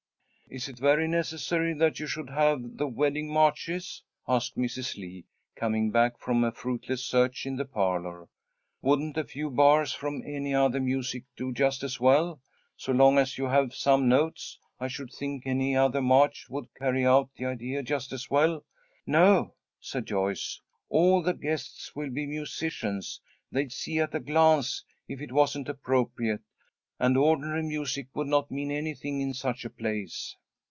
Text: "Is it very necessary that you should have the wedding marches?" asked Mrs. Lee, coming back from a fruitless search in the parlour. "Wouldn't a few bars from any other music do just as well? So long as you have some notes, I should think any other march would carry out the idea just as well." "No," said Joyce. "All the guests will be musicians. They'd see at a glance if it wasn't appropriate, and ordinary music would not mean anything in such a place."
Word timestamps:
"Is 0.53 0.67
it 0.67 0.77
very 0.79 1.07
necessary 1.07 1.73
that 1.75 2.01
you 2.01 2.07
should 2.07 2.29
have 2.29 2.75
the 2.75 2.85
wedding 2.85 3.31
marches?" 3.31 4.03
asked 4.27 4.57
Mrs. 4.57 4.97
Lee, 4.97 5.23
coming 5.55 5.91
back 5.91 6.17
from 6.19 6.43
a 6.43 6.51
fruitless 6.51 7.05
search 7.05 7.45
in 7.45 7.55
the 7.55 7.63
parlour. 7.63 8.27
"Wouldn't 8.81 9.15
a 9.15 9.23
few 9.23 9.49
bars 9.49 9.93
from 9.93 10.21
any 10.27 10.53
other 10.53 10.81
music 10.81 11.23
do 11.37 11.53
just 11.53 11.83
as 11.83 12.01
well? 12.01 12.41
So 12.75 12.91
long 12.91 13.17
as 13.17 13.37
you 13.37 13.45
have 13.45 13.73
some 13.73 14.09
notes, 14.09 14.59
I 14.77 14.89
should 14.89 15.13
think 15.13 15.43
any 15.45 15.73
other 15.73 16.01
march 16.01 16.47
would 16.49 16.65
carry 16.77 17.05
out 17.05 17.29
the 17.37 17.45
idea 17.45 17.81
just 17.81 18.11
as 18.11 18.29
well." 18.29 18.65
"No," 19.07 19.55
said 19.79 20.05
Joyce. 20.05 20.59
"All 20.89 21.23
the 21.23 21.33
guests 21.33 21.95
will 21.95 22.09
be 22.09 22.25
musicians. 22.25 23.21
They'd 23.53 23.71
see 23.71 23.99
at 23.99 24.13
a 24.13 24.19
glance 24.19 24.83
if 25.07 25.21
it 25.21 25.31
wasn't 25.31 25.69
appropriate, 25.69 26.41
and 26.99 27.17
ordinary 27.17 27.63
music 27.63 28.09
would 28.13 28.27
not 28.27 28.51
mean 28.51 28.69
anything 28.69 29.21
in 29.21 29.33
such 29.33 29.63
a 29.63 29.69
place." 29.69 30.35